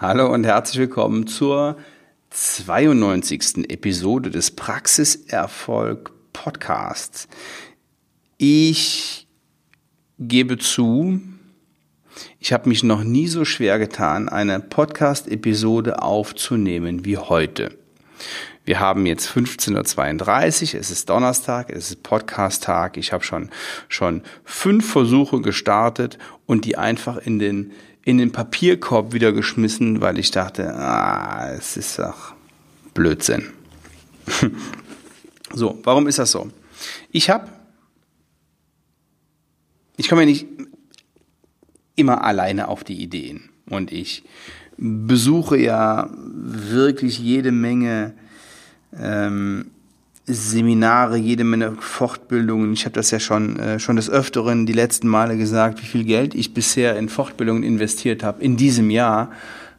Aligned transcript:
Hallo 0.00 0.32
und 0.32 0.44
herzlich 0.44 0.78
willkommen 0.78 1.26
zur 1.26 1.76
92. 2.30 3.68
Episode 3.68 4.30
des 4.30 4.52
Praxiserfolg 4.52 6.12
Podcasts. 6.32 7.26
Ich 8.36 9.26
gebe 10.20 10.56
zu, 10.56 11.20
ich 12.38 12.52
habe 12.52 12.68
mich 12.68 12.84
noch 12.84 13.02
nie 13.02 13.26
so 13.26 13.44
schwer 13.44 13.80
getan, 13.80 14.28
eine 14.28 14.60
Podcast-Episode 14.60 16.00
aufzunehmen 16.00 17.04
wie 17.04 17.16
heute. 17.16 17.76
Wir 18.64 18.78
haben 18.78 19.04
jetzt 19.04 19.28
15.32 19.28 20.74
Uhr, 20.74 20.80
es 20.80 20.92
ist 20.92 21.10
Donnerstag, 21.10 21.70
es 21.70 21.90
ist 21.90 22.04
Podcast-Tag. 22.04 22.98
Ich 22.98 23.12
habe 23.12 23.24
schon, 23.24 23.50
schon 23.88 24.22
fünf 24.44 24.92
Versuche 24.92 25.40
gestartet 25.40 26.18
und 26.46 26.66
die 26.66 26.78
einfach 26.78 27.16
in 27.16 27.40
den 27.40 27.72
in 28.08 28.16
den 28.16 28.32
Papierkorb 28.32 29.12
wieder 29.12 29.32
geschmissen, 29.32 30.00
weil 30.00 30.18
ich 30.18 30.30
dachte, 30.30 30.74
ah, 30.74 31.52
es 31.52 31.76
ist 31.76 31.98
doch 31.98 32.32
Blödsinn. 32.94 33.50
so, 35.52 35.78
warum 35.84 36.06
ist 36.06 36.18
das 36.18 36.30
so? 36.30 36.50
Ich 37.12 37.28
habe, 37.28 37.52
ich 39.98 40.08
komme 40.08 40.22
ja 40.22 40.26
nicht 40.26 40.46
immer 41.96 42.24
alleine 42.24 42.68
auf 42.68 42.82
die 42.82 43.02
Ideen 43.02 43.50
und 43.68 43.92
ich 43.92 44.24
besuche 44.78 45.58
ja 45.58 46.08
wirklich 46.14 47.18
jede 47.18 47.52
Menge 47.52 48.14
ähm, 48.98 49.70
Seminare, 50.34 51.16
jede 51.16 51.44
Menge 51.44 51.76
Fortbildungen. 51.80 52.72
Ich 52.72 52.84
habe 52.84 52.94
das 52.94 53.10
ja 53.10 53.20
schon 53.20 53.58
äh, 53.58 53.78
schon 53.78 53.96
des 53.96 54.10
Öfteren 54.10 54.66
die 54.66 54.72
letzten 54.72 55.08
Male 55.08 55.36
gesagt, 55.36 55.82
wie 55.82 55.86
viel 55.86 56.04
Geld 56.04 56.34
ich 56.34 56.54
bisher 56.54 56.96
in 56.96 57.08
Fortbildungen 57.08 57.62
investiert 57.62 58.22
habe 58.22 58.42
in 58.42 58.56
diesem 58.56 58.90
Jahr. 58.90 59.30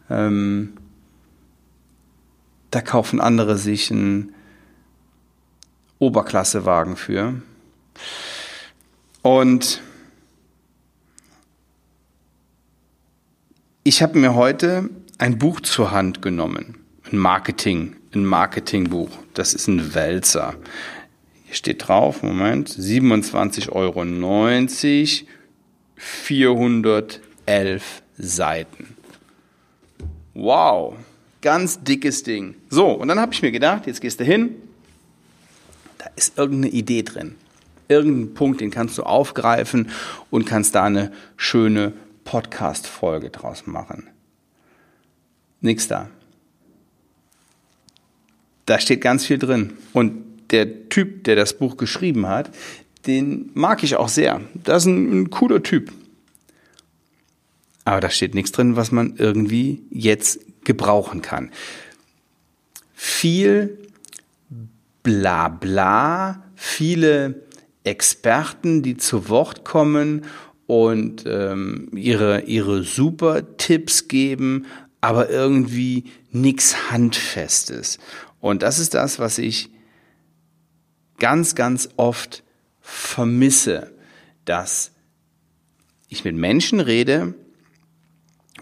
Ähm, 0.09 0.73
da 2.72 2.81
kaufen 2.81 3.20
andere 3.20 3.58
sich 3.58 3.91
einen 3.91 4.33
Oberklassewagen 6.00 6.95
für. 6.95 7.41
Und 9.22 9.81
ich 13.84 14.02
habe 14.02 14.17
mir 14.17 14.36
heute 14.36 14.89
ein 15.17 15.38
Buch 15.38 15.61
zur 15.61 15.91
Hand 15.91 16.22
genommen, 16.22 16.78
ein 17.11 17.17
Marketing 17.17 17.95
ein 18.13 18.25
Marketingbuch. 18.25 19.09
Das 19.39 19.53
ist 19.53 19.67
ein 19.69 19.95
Wälzer. 19.95 20.55
Hier 21.45 21.55
steht 21.55 21.87
drauf, 21.87 22.23
Moment, 22.23 22.69
27,90 22.69 23.71
Euro, 23.71 24.03
411 25.95 28.03
Seiten. 28.17 28.97
Wow, 30.33 30.95
ganz 31.39 31.81
dickes 31.81 32.23
Ding. 32.23 32.55
So, 32.69 32.91
und 32.91 33.07
dann 33.07 33.17
habe 33.17 33.31
ich 33.31 33.41
mir 33.41 33.53
gedacht, 33.53 33.87
jetzt 33.87 34.01
gehst 34.01 34.19
du 34.19 34.25
hin, 34.25 34.55
da 35.99 36.07
ist 36.17 36.37
irgendeine 36.37 36.73
Idee 36.73 37.03
drin. 37.03 37.35
Irgendein 37.87 38.33
Punkt, 38.33 38.59
den 38.59 38.71
kannst 38.71 38.97
du 38.97 39.03
aufgreifen 39.03 39.89
und 40.29 40.47
kannst 40.47 40.75
da 40.75 40.83
eine 40.83 41.13
schöne 41.37 41.93
Podcast-Folge 42.25 43.29
draus 43.29 43.67
machen. 43.67 44.09
Nix 45.61 45.87
da 45.87 46.09
da 48.70 48.80
steht 48.80 49.02
ganz 49.02 49.25
viel 49.25 49.39
drin. 49.39 49.73
Und 49.94 50.23
der 50.52 50.89
Typ, 50.89 51.23
der 51.23 51.36
das 51.36 51.58
Buch 51.58 51.78
geschrieben 51.78 52.28
hat, 52.28 52.52
den 53.08 53.50
mag 53.53 53.84
ich 53.84 53.95
auch 53.95 54.09
sehr. 54.09 54.42
Das 54.53 54.84
ist 54.84 54.88
ein, 54.88 55.22
ein 55.22 55.30
cooler 55.30 55.64
Typ. 55.64 55.92
Aber 57.86 58.02
da 58.02 58.09
steht 58.09 58.36
nichts 58.36 58.52
drin, 58.52 58.75
was 58.75 58.92
man 58.92 59.16
irgendwie 59.17 59.84
jetzt 59.90 60.40
gebrauchen 60.64 61.22
kann. 61.22 61.52
Viel 62.94 63.80
Blabla, 65.02 66.44
viele 66.56 67.44
Experten, 67.84 68.84
die 68.84 68.97
zu 68.97 69.29
Wort 69.29 69.63
kommen 69.63 70.25
und 70.68 71.24
ähm, 71.25 71.90
ihre, 71.96 72.41
ihre 72.41 72.84
super 72.84 73.58
Tipps 73.58 74.08
geben, 74.08 74.66
aber 75.02 75.29
irgendwie 75.29 76.03
nichts 76.31 76.91
Handfestes. 76.91 77.97
Und 78.39 78.61
das 78.61 78.79
ist 78.79 78.94
das, 78.94 79.19
was 79.19 79.38
ich 79.38 79.69
ganz, 81.19 81.55
ganz 81.55 81.89
oft 81.97 82.44
vermisse, 82.81 83.91
dass 84.45 84.91
ich 86.07 86.23
mit 86.23 86.35
Menschen 86.35 86.79
rede 86.79 87.35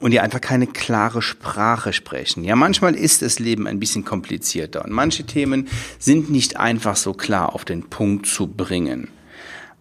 und 0.01 0.11
die 0.11 0.19
einfach 0.19 0.41
keine 0.41 0.67
klare 0.67 1.21
Sprache 1.21 1.93
sprechen. 1.93 2.43
Ja, 2.43 2.55
manchmal 2.55 2.95
ist 2.95 3.21
das 3.21 3.39
Leben 3.39 3.67
ein 3.67 3.79
bisschen 3.79 4.05
komplizierter 4.05 4.83
und 4.83 4.91
manche 4.91 5.25
Themen 5.25 5.67
sind 5.97 6.29
nicht 6.29 6.57
einfach 6.57 6.95
so 6.95 7.13
klar 7.13 7.53
auf 7.53 7.65
den 7.65 7.89
Punkt 7.89 8.25
zu 8.25 8.47
bringen. 8.47 9.07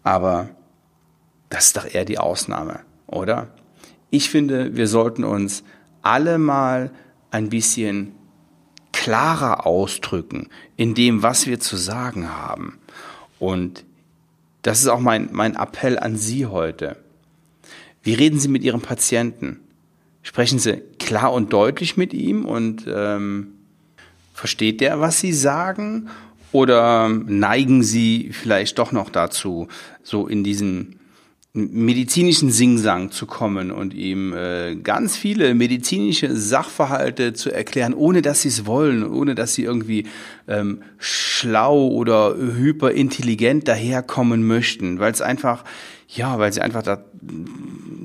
Aber 0.03 0.51
das 1.49 1.67
ist 1.67 1.77
doch 1.77 1.93
eher 1.93 2.05
die 2.05 2.19
Ausnahme, 2.19 2.81
oder? 3.07 3.49
Ich 4.11 4.31
finde, 4.31 4.77
wir 4.77 4.87
sollten 4.87 5.25
uns 5.25 5.65
alle 6.03 6.39
mal 6.39 6.91
ein 7.31 7.49
bisschen 7.49 8.13
klarer 9.07 9.67
ausdrücken 9.67 10.49
in 10.77 10.97
dem, 10.97 11.23
was 11.23 11.47
wir 11.47 11.61
zu 11.61 11.77
sagen 11.77 12.29
haben. 12.29 12.77
Und 13.39 13.85
das 14.63 14.81
ist 14.81 14.89
auch 14.89 14.99
mein, 14.99 15.29
mein 15.31 15.55
Appell 15.55 15.97
an 15.97 16.17
Sie 16.17 16.47
heute. 16.47 16.97
Wie 18.03 18.15
reden 18.15 18.41
Sie 18.41 18.49
mit 18.49 18.65
Ihrem 18.65 18.81
Patienten? 18.81 19.61
Sprechen 20.25 20.59
Sie 20.59 20.83
klar 20.99 21.33
und 21.33 21.53
deutlich 21.53 21.97
mit 21.97 22.13
ihm 22.15 22.45
und 22.47 22.85
ähm, 22.93 23.53
versteht 24.35 24.81
der, 24.81 24.99
was 24.99 25.21
Sie 25.21 25.33
sagen? 25.33 26.09
Oder 26.51 27.09
neigen 27.09 27.85
Sie 27.85 28.31
vielleicht 28.33 28.77
doch 28.81 28.91
noch 28.91 29.11
dazu, 29.11 29.69
so 30.03 30.27
in 30.27 30.43
diesen 30.43 30.99
medizinischen 31.57 32.51
Singsang 32.51 33.11
zu 33.11 33.27
kommen 33.27 33.71
und 33.71 33.95
ihm 33.95 34.35
äh, 34.35 34.77
ganz 34.77 35.17
viele 35.17 35.55
medizinische 35.55 36.37
Sachverhalte 36.37 37.33
zu 37.33 37.51
erklären, 37.51 37.95
ohne 37.95 38.21
dass 38.21 38.43
sie 38.43 38.49
es 38.49 38.67
wollen, 38.67 39.03
ohne 39.05 39.35
dass 39.35 39.55
sie 39.55 39.65
irgendwie 39.65 40.07
ähm, 40.49 40.83
schlau 40.99 41.89
oder 41.89 42.37
hyperintelligent 42.37 43.67
daherkommen 43.67 44.47
möchten, 44.47 44.99
weil 44.99 45.13
es 45.13 45.23
einfach, 45.23 45.65
ja, 46.09 46.39
weil 46.39 46.53
sie 46.53 46.61
einfach 46.61 46.83
da 46.83 47.05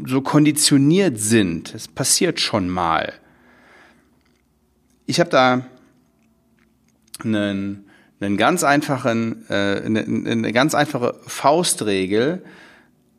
so 0.07 0.21
konditioniert 0.21 1.19
sind. 1.19 1.75
Es 1.75 1.89
passiert 1.89 2.39
schon 2.39 2.69
mal. 2.69 3.13
Ich 5.05 5.19
habe 5.19 5.29
da 5.29 5.65
einen, 7.21 7.85
einen 8.21 8.37
ganz 8.37 8.63
einfachen, 8.63 9.45
äh, 9.49 9.81
eine, 9.85 10.03
eine 10.03 10.53
ganz 10.53 10.73
einfache 10.73 11.19
Faustregel, 11.27 12.43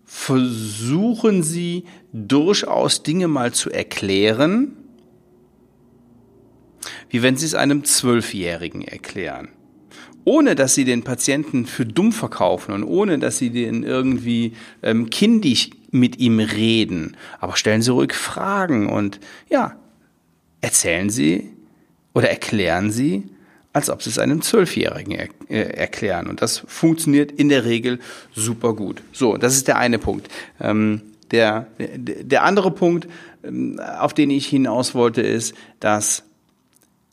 versuchen 0.05 1.43
Sie 1.43 1.85
durchaus 2.13 3.03
Dinge 3.03 3.29
mal 3.29 3.53
zu 3.53 3.71
erklären, 3.71 4.77
wie 7.11 7.23
wenn 7.23 7.37
Sie 7.37 7.47
es 7.47 7.55
einem 7.55 7.85
Zwölfjährigen 7.85 8.83
erklären. 8.83 9.49
Ohne 10.25 10.55
dass 10.55 10.75
Sie 10.75 10.85
den 10.85 11.03
Patienten 11.03 11.67
für 11.67 11.85
dumm 11.85 12.13
verkaufen 12.13 12.73
und 12.73 12.85
ohne 12.85 13.19
dass 13.19 13.39
Sie 13.39 13.51
den 13.51 13.83
irgendwie 13.83 14.53
ähm, 14.83 15.11
kindisch 15.11 15.71
mit 15.91 16.19
ihm 16.21 16.39
reden. 16.39 17.17
Aber 17.41 17.57
stellen 17.57 17.83
Sie 17.83 17.91
ruhig 17.91 18.15
Fragen 18.15 18.89
und 18.89 19.21
ja, 19.51 19.77
erzählen 20.61 21.11
Sie 21.11 21.51
oder 22.15 22.31
erklären 22.31 22.91
Sie, 22.93 23.25
als 23.73 23.89
ob 23.89 24.03
sie 24.03 24.11
es 24.11 24.19
einem 24.19 24.43
Zwölfjährigen 24.43 25.13
er 25.13 25.29
äh, 25.49 25.75
erklären. 25.75 26.29
Und 26.29 26.43
das 26.43 26.63
funktioniert 26.67 27.33
in 27.33 27.49
der 27.49 27.65
Regel 27.65 28.01
super 28.35 28.75
gut. 28.75 29.03
So, 29.13 29.37
das 29.37 29.55
ist 29.55 29.69
der 29.69 29.79
eine 29.79 29.99
Punkt. 29.99 30.29
Ähm, 30.61 31.03
der, 31.31 31.67
der 31.79 32.45
andere 32.45 32.71
Punkt, 32.71 33.09
ähm, 33.43 33.81
auf 33.81 34.13
den 34.13 34.31
ich 34.31 34.47
hinaus 34.47 34.95
wollte, 34.95 35.23
ist, 35.23 35.55
dass 35.81 36.25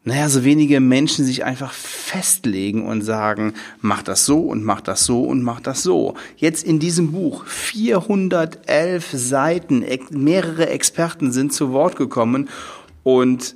naja, 0.05 0.29
so 0.29 0.43
wenige 0.43 0.79
Menschen 0.79 1.25
sich 1.25 1.43
einfach 1.43 1.73
festlegen 1.73 2.85
und 2.85 3.01
sagen, 3.01 3.53
mach 3.81 4.01
das 4.01 4.25
so 4.25 4.39
und 4.39 4.63
mach 4.63 4.81
das 4.81 5.05
so 5.05 5.23
und 5.23 5.43
mach 5.43 5.59
das 5.59 5.83
so. 5.83 6.15
Jetzt 6.37 6.65
in 6.65 6.79
diesem 6.79 7.11
Buch 7.11 7.45
411 7.45 9.09
Seiten, 9.11 9.85
mehrere 10.11 10.69
Experten 10.69 11.31
sind 11.31 11.53
zu 11.53 11.71
Wort 11.71 11.95
gekommen 11.97 12.49
und 13.03 13.55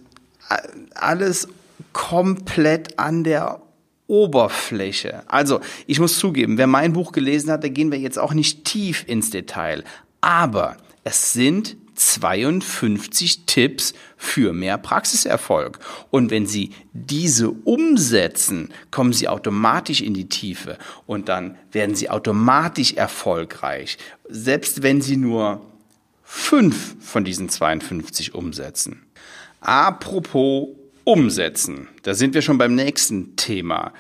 alles 0.94 1.48
komplett 1.94 3.00
an 3.00 3.24
der 3.24 3.62
Oberfläche. 4.08 5.24
Also, 5.28 5.62
ich 5.88 6.00
muss 6.00 6.20
zugeben, 6.20 6.58
wer 6.58 6.68
mein 6.68 6.94
Buch 6.94 7.12
gelesen 7.12 7.52
hat, 7.52 7.64
da 7.64 7.70
gehen 7.70 7.92
wir 7.92 8.00
jetzt 8.00 8.20
auch 8.20 8.34
nicht 8.34 8.66
tief 8.66 9.06
ins 9.08 9.30
Detail. 9.30 9.84
Aber 10.22 10.78
es 11.04 11.34
sind 11.34 11.78
52 11.96 13.46
Tipps 13.46 13.94
für 14.18 14.54
mehr 14.54 14.78
Praxiserfolg. 14.78 15.80
Und 16.10 16.32
wenn 16.32 16.46
Sie 16.46 16.72
diese 16.92 17.50
umsetzen, 17.50 18.70
kommen 18.92 19.14
Sie 19.14 19.28
automatisch 19.28 20.02
in 20.02 20.14
die 20.14 20.30
Tiefe 20.30 20.78
und 21.06 21.30
dann 21.30 21.58
werden 21.72 21.96
Sie 21.96 22.10
automatisch 22.10 22.94
erfolgreich. 22.94 23.98
Selbst 24.28 24.82
wenn 24.82 25.02
Sie 25.02 25.18
nur 25.18 25.62
fünf 26.24 26.96
von 27.00 27.24
diesen 27.24 27.50
52 27.50 28.34
umsetzen. 28.34 29.04
Apropos 29.62 30.70
umsetzen, 31.04 31.88
da 32.04 32.14
sind 32.14 32.34
wir 32.34 32.42
schon 32.42 32.58
beim 32.58 32.76
nächsten 32.76 33.36
Thema. 33.36 33.94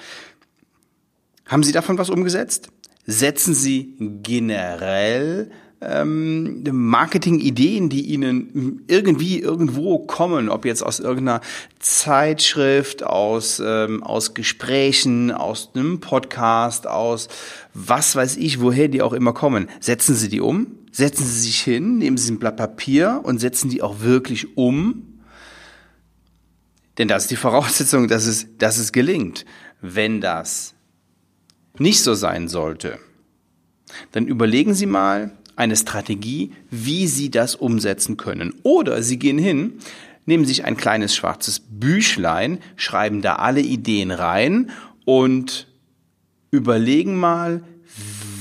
Haben 1.45 1.63
Sie 1.63 1.71
davon 1.71 1.97
was 1.97 2.09
umgesetzt? 2.09 2.69
Setzen 3.05 3.53
Sie 3.53 3.95
generell 3.99 5.51
ähm, 5.83 6.63
Marketing-Ideen, 6.71 7.89
die 7.89 8.05
Ihnen 8.13 8.83
irgendwie 8.87 9.39
irgendwo 9.39 9.99
kommen, 9.99 10.49
ob 10.49 10.65
jetzt 10.65 10.83
aus 10.83 10.99
irgendeiner 10.99 11.41
Zeitschrift, 11.79 13.03
aus, 13.03 13.61
ähm, 13.63 14.03
aus 14.03 14.33
Gesprächen, 14.33 15.31
aus 15.31 15.71
einem 15.73 15.99
Podcast, 15.99 16.87
aus 16.87 17.27
was 17.73 18.15
weiß 18.15 18.37
ich, 18.37 18.61
woher 18.61 18.87
die 18.87 19.01
auch 19.01 19.13
immer 19.13 19.33
kommen. 19.33 19.67
Setzen 19.79 20.15
Sie 20.15 20.29
die 20.29 20.41
um, 20.41 20.67
setzen 20.91 21.25
Sie 21.25 21.41
sich 21.41 21.59
hin, 21.61 21.97
nehmen 21.97 22.17
Sie 22.17 22.31
ein 22.31 22.39
Blatt 22.39 22.57
Papier 22.57 23.21
und 23.23 23.39
setzen 23.39 23.69
die 23.69 23.81
auch 23.81 24.01
wirklich 24.01 24.57
um. 24.57 25.12
Denn 26.97 27.07
das 27.07 27.23
ist 27.23 27.31
die 27.31 27.35
Voraussetzung, 27.35 28.07
dass 28.07 28.25
es, 28.25 28.47
dass 28.57 28.77
es 28.77 28.91
gelingt. 28.91 29.45
Wenn 29.81 30.21
das 30.21 30.73
nicht 31.77 32.01
so 32.01 32.13
sein 32.13 32.47
sollte, 32.47 32.99
dann 34.11 34.27
überlegen 34.27 34.73
Sie 34.73 34.85
mal, 34.85 35.31
eine 35.55 35.75
Strategie, 35.75 36.51
wie 36.71 37.07
Sie 37.07 37.29
das 37.29 37.55
umsetzen 37.55 38.17
können. 38.17 38.55
Oder 38.63 39.03
Sie 39.03 39.19
gehen 39.19 39.37
hin, 39.37 39.79
nehmen 40.25 40.45
sich 40.45 40.65
ein 40.65 40.77
kleines 40.77 41.15
schwarzes 41.15 41.59
Büchlein, 41.59 42.59
schreiben 42.75 43.21
da 43.21 43.35
alle 43.35 43.61
Ideen 43.61 44.11
rein 44.11 44.71
und 45.05 45.67
überlegen 46.51 47.15
mal, 47.15 47.63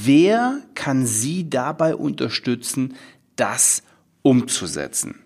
wer 0.04 0.60
kann 0.74 1.06
Sie 1.06 1.50
dabei 1.50 1.96
unterstützen, 1.96 2.94
das 3.36 3.82
umzusetzen. 4.22 5.16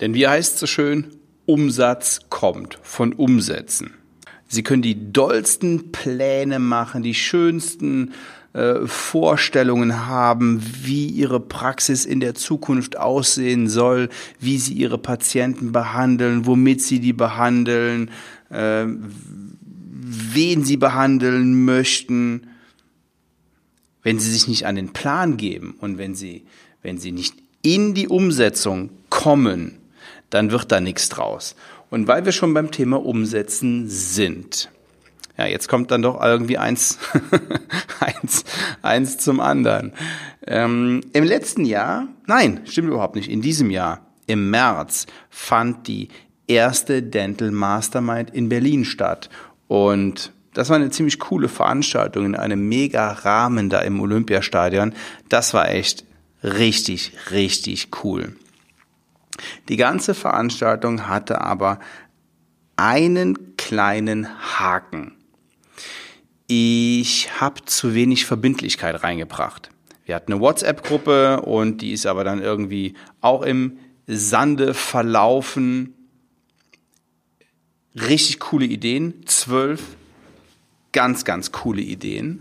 Denn 0.00 0.14
wie 0.14 0.26
heißt 0.26 0.54
es 0.54 0.60
so 0.60 0.66
schön, 0.66 1.16
Umsatz 1.46 2.20
kommt 2.30 2.78
von 2.82 3.12
Umsetzen. 3.12 3.94
Sie 4.48 4.62
können 4.62 4.82
die 4.82 5.12
dollsten 5.12 5.90
Pläne 5.90 6.58
machen, 6.58 7.02
die 7.02 7.14
schönsten 7.14 8.12
äh, 8.52 8.86
Vorstellungen 8.86 10.06
haben, 10.06 10.62
wie 10.82 11.06
ihre 11.06 11.40
Praxis 11.40 12.04
in 12.04 12.20
der 12.20 12.34
Zukunft 12.34 12.96
aussehen 12.96 13.68
soll, 13.68 14.08
wie 14.38 14.58
sie 14.58 14.74
ihre 14.74 14.98
Patienten 14.98 15.72
behandeln, 15.72 16.46
womit 16.46 16.80
sie 16.80 17.00
die 17.00 17.12
behandeln, 17.12 18.10
äh, 18.50 18.86
wen 18.86 20.64
sie 20.64 20.76
behandeln 20.76 21.64
möchten. 21.64 22.46
Wenn 24.02 24.20
sie 24.20 24.30
sich 24.30 24.46
nicht 24.46 24.66
an 24.66 24.76
den 24.76 24.92
Plan 24.92 25.36
geben 25.36 25.74
und 25.80 25.98
wenn 25.98 26.14
sie, 26.14 26.44
wenn 26.82 26.98
sie 26.98 27.10
nicht 27.10 27.34
in 27.62 27.94
die 27.94 28.06
Umsetzung 28.06 28.90
kommen, 29.08 29.78
dann 30.30 30.50
wird 30.50 30.72
da 30.72 30.80
nichts 30.80 31.08
draus. 31.08 31.54
Und 31.90 32.08
weil 32.08 32.24
wir 32.24 32.32
schon 32.32 32.54
beim 32.54 32.70
Thema 32.70 33.04
Umsetzen 33.04 33.88
sind, 33.88 34.70
ja, 35.36 35.46
jetzt 35.46 35.68
kommt 35.68 35.90
dann 35.90 36.02
doch 36.02 36.22
irgendwie 36.22 36.58
eins, 36.58 36.98
eins, 38.00 38.44
eins 38.82 39.18
zum 39.18 39.40
anderen. 39.40 39.92
Ähm, 40.46 41.00
Im 41.12 41.24
letzten 41.24 41.64
Jahr, 41.64 42.06
nein, 42.26 42.60
stimmt 42.66 42.88
überhaupt 42.88 43.16
nicht, 43.16 43.30
in 43.30 43.42
diesem 43.42 43.70
Jahr, 43.70 44.00
im 44.26 44.50
März, 44.50 45.06
fand 45.30 45.88
die 45.88 46.08
erste 46.46 47.02
Dental 47.02 47.50
Mastermind 47.50 48.30
in 48.30 48.48
Berlin 48.48 48.84
statt. 48.84 49.28
Und 49.66 50.32
das 50.52 50.68
war 50.68 50.76
eine 50.76 50.90
ziemlich 50.90 51.18
coole 51.18 51.48
Veranstaltung 51.48 52.26
in 52.26 52.36
einem 52.36 52.68
mega 52.68 53.10
Rahmen 53.10 53.70
da 53.70 53.80
im 53.80 54.00
Olympiastadion. 54.00 54.94
Das 55.28 55.52
war 55.52 55.68
echt 55.70 56.04
richtig, 56.44 57.12
richtig 57.32 57.88
cool. 58.04 58.36
Die 59.68 59.76
ganze 59.76 60.14
Veranstaltung 60.14 61.08
hatte 61.08 61.40
aber 61.40 61.78
einen 62.76 63.56
kleinen 63.56 64.28
Haken 64.58 65.16
ich 66.46 67.40
habe 67.40 67.64
zu 67.64 67.94
wenig 67.94 68.26
Verbindlichkeit 68.26 69.02
reingebracht. 69.02 69.70
Wir 70.04 70.14
hatten 70.14 70.32
eine 70.32 70.40
WhatsApp-Gruppe 70.42 71.40
und 71.40 71.80
die 71.80 71.92
ist 71.92 72.06
aber 72.06 72.24
dann 72.24 72.42
irgendwie 72.42 72.94
auch 73.20 73.42
im 73.42 73.78
Sande 74.06 74.74
verlaufen. 74.74 75.94
Richtig 77.94 78.40
coole 78.40 78.66
Ideen, 78.66 79.26
zwölf 79.26 79.82
ganz, 80.92 81.24
ganz 81.24 81.50
coole 81.50 81.80
Ideen. 81.80 82.40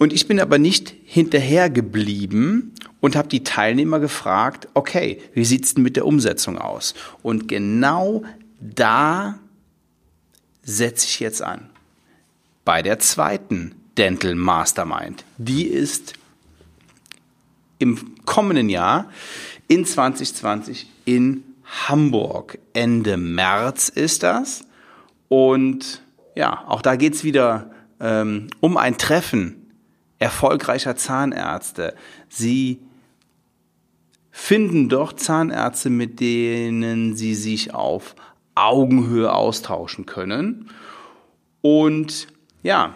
Und 0.00 0.14
ich 0.14 0.26
bin 0.26 0.40
aber 0.40 0.58
nicht 0.58 0.94
hinterher 1.04 1.68
geblieben 1.68 2.72
und 3.00 3.16
habe 3.16 3.28
die 3.28 3.44
Teilnehmer 3.44 4.00
gefragt, 4.00 4.66
okay, 4.72 5.20
wie 5.34 5.44
sieht's 5.44 5.74
denn 5.74 5.82
mit 5.82 5.94
der 5.94 6.06
Umsetzung 6.06 6.56
aus? 6.56 6.94
Und 7.22 7.48
genau 7.48 8.22
da 8.60 9.38
setze 10.62 11.06
ich 11.06 11.20
jetzt 11.20 11.42
an 11.42 11.68
bei 12.64 12.80
der 12.80 12.98
zweiten 12.98 13.74
Dental 13.98 14.36
Mastermind. 14.36 15.22
Die 15.36 15.64
ist 15.64 16.14
im 17.78 18.14
kommenden 18.24 18.70
Jahr 18.70 19.10
in 19.68 19.84
2020 19.84 20.86
in 21.04 21.44
Hamburg. 21.88 22.58
Ende 22.72 23.18
März 23.18 23.90
ist 23.90 24.22
das. 24.22 24.62
Und 25.28 26.00
ja, 26.34 26.64
auch 26.68 26.80
da 26.80 26.96
geht 26.96 27.16
es 27.16 27.22
wieder 27.22 27.70
ähm, 28.00 28.48
um 28.60 28.78
ein 28.78 28.96
Treffen 28.96 29.59
erfolgreicher 30.20 30.94
Zahnärzte. 30.94 31.94
Sie 32.28 32.78
finden 34.30 34.88
dort 34.88 35.18
Zahnärzte, 35.18 35.90
mit 35.90 36.20
denen 36.20 37.16
sie 37.16 37.34
sich 37.34 37.74
auf 37.74 38.14
Augenhöhe 38.54 39.32
austauschen 39.32 40.06
können. 40.06 40.70
Und 41.62 42.28
ja, 42.62 42.94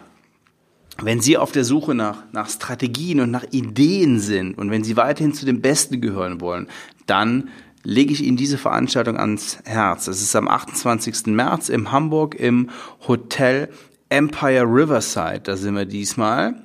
wenn 1.02 1.20
Sie 1.20 1.36
auf 1.36 1.50
der 1.50 1.64
Suche 1.64 1.94
nach, 1.94 2.22
nach 2.32 2.48
Strategien 2.48 3.20
und 3.20 3.30
nach 3.30 3.44
Ideen 3.50 4.20
sind 4.20 4.56
und 4.56 4.70
wenn 4.70 4.84
Sie 4.84 4.96
weiterhin 4.96 5.34
zu 5.34 5.44
den 5.44 5.60
Besten 5.60 6.00
gehören 6.00 6.40
wollen, 6.40 6.68
dann 7.06 7.48
lege 7.82 8.12
ich 8.12 8.22
Ihnen 8.22 8.36
diese 8.36 8.58
Veranstaltung 8.58 9.16
ans 9.18 9.58
Herz. 9.64 10.06
Es 10.06 10.22
ist 10.22 10.36
am 10.36 10.46
28. 10.46 11.26
März 11.26 11.68
in 11.68 11.90
Hamburg 11.90 12.36
im 12.36 12.70
Hotel 13.08 13.70
Empire 14.08 14.64
Riverside. 14.64 15.40
Da 15.40 15.56
sind 15.56 15.74
wir 15.74 15.84
diesmal. 15.84 16.63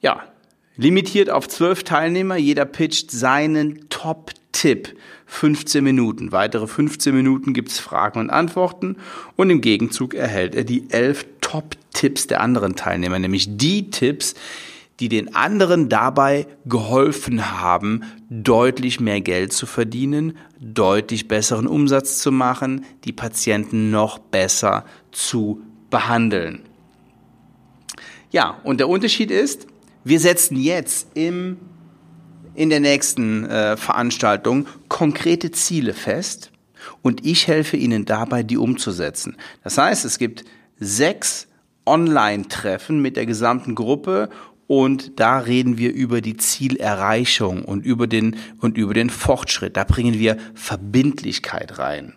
Ja, 0.00 0.22
limitiert 0.76 1.30
auf 1.30 1.48
zwölf 1.48 1.82
Teilnehmer. 1.82 2.36
Jeder 2.36 2.64
pitcht 2.64 3.10
seinen 3.10 3.88
Top-Tipp. 3.88 4.94
15 5.26 5.84
Minuten. 5.84 6.32
Weitere 6.32 6.66
15 6.66 7.14
Minuten 7.14 7.52
gibt's 7.52 7.78
Fragen 7.78 8.18
und 8.18 8.30
Antworten 8.30 8.96
und 9.36 9.50
im 9.50 9.60
Gegenzug 9.60 10.14
erhält 10.14 10.54
er 10.54 10.64
die 10.64 10.90
elf 10.90 11.26
Top-Tipps 11.42 12.26
der 12.28 12.40
anderen 12.40 12.76
Teilnehmer, 12.76 13.18
nämlich 13.18 13.58
die 13.58 13.90
Tipps, 13.90 14.34
die 15.00 15.08
den 15.08 15.34
anderen 15.34 15.88
dabei 15.88 16.46
geholfen 16.64 17.60
haben, 17.60 18.02
deutlich 18.30 19.00
mehr 19.00 19.20
Geld 19.20 19.52
zu 19.52 19.66
verdienen, 19.66 20.36
deutlich 20.60 21.28
besseren 21.28 21.66
Umsatz 21.66 22.18
zu 22.18 22.32
machen, 22.32 22.84
die 23.04 23.12
Patienten 23.12 23.90
noch 23.90 24.18
besser 24.18 24.84
zu 25.12 25.62
behandeln. 25.90 26.62
Ja, 28.30 28.58
und 28.64 28.80
der 28.80 28.88
Unterschied 28.88 29.30
ist, 29.30 29.66
wir 30.08 30.20
setzen 30.20 30.56
jetzt 30.56 31.08
im, 31.14 31.58
in 32.54 32.70
der 32.70 32.80
nächsten 32.80 33.44
äh, 33.44 33.76
Veranstaltung 33.76 34.66
konkrete 34.88 35.50
Ziele 35.50 35.92
fest 35.92 36.50
und 37.02 37.26
ich 37.26 37.46
helfe 37.46 37.76
Ihnen 37.76 38.04
dabei, 38.04 38.42
die 38.42 38.56
umzusetzen. 38.56 39.36
Das 39.64 39.78
heißt, 39.78 40.04
es 40.04 40.18
gibt 40.18 40.44
sechs 40.78 41.48
Online-Treffen 41.84 43.00
mit 43.00 43.16
der 43.16 43.26
gesamten 43.26 43.74
Gruppe 43.74 44.30
und 44.66 45.18
da 45.18 45.38
reden 45.38 45.78
wir 45.78 45.92
über 45.92 46.20
die 46.20 46.36
Zielerreichung 46.36 47.64
und 47.64 47.84
über 47.84 48.06
den, 48.06 48.36
und 48.60 48.76
über 48.76 48.94
den 48.94 49.10
Fortschritt. 49.10 49.76
Da 49.76 49.84
bringen 49.84 50.18
wir 50.18 50.36
Verbindlichkeit 50.54 51.78
rein. 51.78 52.14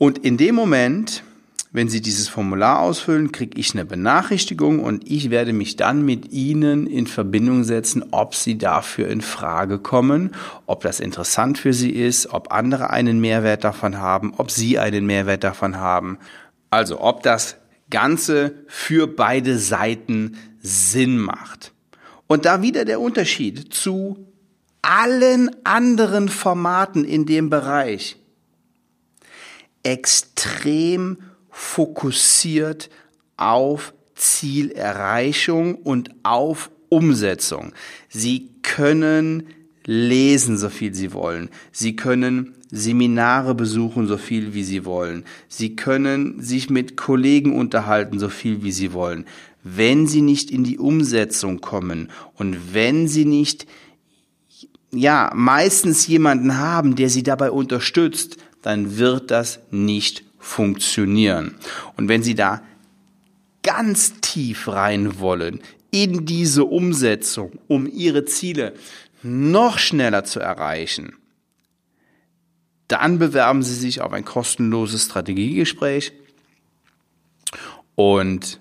und 0.01 0.17
in 0.17 0.39
dem 0.39 0.55
Moment, 0.55 1.25
wenn 1.73 1.91
Sie 1.91 2.01
dieses 2.01 2.27
Formular 2.27 2.79
ausfüllen, 2.79 3.33
kriege 3.33 3.61
ich 3.61 3.75
eine 3.75 3.85
Benachrichtigung 3.85 4.81
und 4.81 5.07
ich 5.07 5.29
werde 5.29 5.53
mich 5.53 5.77
dann 5.77 6.07
mit 6.07 6.33
Ihnen 6.33 6.87
in 6.87 7.07
Verbindung 7.07 7.65
setzen, 7.65 8.07
ob 8.13 8.35
Sie 8.35 8.57
dafür 8.57 9.09
in 9.09 9.21
Frage 9.21 9.79
kommen, 9.79 10.35
ob 10.65 10.81
das 10.81 11.01
interessant 11.01 11.59
für 11.59 11.75
Sie 11.75 11.91
ist, 11.91 12.33
ob 12.33 12.51
andere 12.51 12.89
einen 12.89 13.21
Mehrwert 13.21 13.63
davon 13.63 13.99
haben, 13.99 14.33
ob 14.39 14.51
Sie 14.51 14.79
einen 14.79 15.05
Mehrwert 15.05 15.45
davon 15.45 15.77
haben. 15.77 16.17
Also 16.71 17.03
ob 17.03 17.23
das 17.23 17.57
Ganze 17.91 18.55
für 18.69 19.07
beide 19.07 19.59
Seiten 19.59 20.39
Sinn 20.63 21.19
macht. 21.19 21.73
Und 22.27 22.47
da 22.47 22.63
wieder 22.63 22.87
der 22.87 23.03
Unterschied 23.03 23.75
zu 23.75 24.30
allen 24.91 25.51
anderen 25.63 26.29
Formaten 26.29 27.05
in 27.05 27.25
dem 27.25 27.49
Bereich 27.49 28.17
extrem 29.85 31.19
fokussiert 31.49 32.91
auf 33.37 33.95
Zielerreichung 34.17 35.77
und 35.77 36.11
auf 36.25 36.73
Umsetzung. 36.89 37.73
Sie 38.09 38.51
können 38.63 39.47
lesen, 39.87 40.59
so 40.59 40.69
viel 40.69 40.93
Sie 40.93 41.13
wollen. 41.13 41.51
Sie 41.71 41.95
können 41.95 42.57
Seminare 42.73 43.55
besuchen, 43.55 44.09
so 44.09 44.19
viel 44.19 44.55
wie 44.55 44.65
Sie 44.65 44.85
wollen. 44.85 45.25
Sie 45.47 45.77
können 45.77 46.43
sich 46.43 46.69
mit 46.69 46.97
Kollegen 46.97 47.57
unterhalten, 47.57 48.19
so 48.19 48.29
viel 48.29 48.65
wie 48.65 48.73
Sie 48.73 48.93
wollen. 48.93 49.25
Wenn 49.63 50.09
Sie 50.09 50.21
nicht 50.21 50.51
in 50.51 50.65
die 50.65 50.79
Umsetzung 50.79 51.61
kommen 51.61 52.11
und 52.35 52.75
wenn 52.75 53.07
Sie 53.07 53.25
nicht 53.25 53.67
ja, 54.93 55.31
meistens 55.35 56.07
jemanden 56.07 56.59
haben, 56.59 56.97
der 56.97 57.11
sie 57.11 57.23
dabei 57.23 57.51
unterstützt, 57.51 58.37
dann 58.63 58.99
wird 58.99 59.31
das 59.31 59.61
nicht 59.71 60.25
funktionieren. 60.39 61.55
Und 61.97 62.09
wenn 62.09 62.23
sie 62.23 62.35
da 62.35 62.63
ganz 63.63 64.21
tief 64.21 64.69
rein 64.69 65.21
wollen 65.21 65.61
in 65.91 66.25
diese 66.27 66.65
Umsetzung, 66.65 67.53
um 67.69 67.87
ihre 67.87 68.25
Ziele 68.25 68.75
noch 69.23 69.79
schneller 69.79 70.25
zu 70.25 70.41
erreichen, 70.41 71.15
dann 72.89 73.19
bewerben 73.19 73.63
Sie 73.63 73.75
sich 73.75 74.01
auf 74.01 74.13
ein 74.13 74.25
kostenloses 74.25 75.05
Strategiegespräch 75.05 76.13
und 77.95 78.61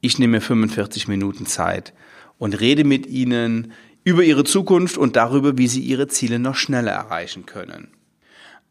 ich 0.00 0.18
nehme 0.18 0.40
45 0.40 1.08
Minuten 1.08 1.44
Zeit 1.44 1.92
und 2.38 2.58
rede 2.58 2.84
mit 2.84 3.06
Ihnen 3.06 3.72
über 4.06 4.22
ihre 4.22 4.44
Zukunft 4.44 4.96
und 4.96 5.16
darüber, 5.16 5.58
wie 5.58 5.66
sie 5.66 5.80
ihre 5.80 6.06
Ziele 6.06 6.38
noch 6.38 6.54
schneller 6.54 6.92
erreichen 6.92 7.44
können. 7.44 7.88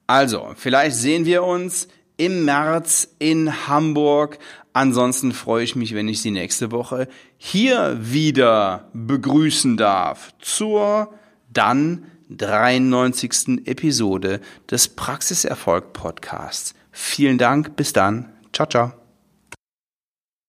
Also, 0.08 0.54
vielleicht 0.56 0.96
sehen 0.96 1.26
wir 1.26 1.44
uns 1.44 1.90
im 2.16 2.46
März 2.46 3.10
in 3.20 3.68
Hamburg. 3.68 4.40
Ansonsten 4.72 5.34
freue 5.34 5.66
ich 5.66 5.76
mich, 5.76 5.94
wenn 5.94 6.08
ich 6.08 6.22
Sie 6.22 6.32
nächste 6.32 6.72
Woche 6.72 7.10
hier 7.38 7.98
wieder 8.00 8.90
begrüßen 8.94 9.76
darf 9.76 10.34
zur 10.40 11.14
dann 11.52 12.06
93. 12.30 13.68
Episode 13.68 14.40
des 14.72 14.88
Praxiserfolg 14.88 15.92
Podcasts. 15.92 16.76
Vielen 16.94 17.38
Dank, 17.38 17.76
bis 17.76 17.92
dann. 17.92 18.32
Ciao, 18.54 18.70
ciao. 18.70 19.05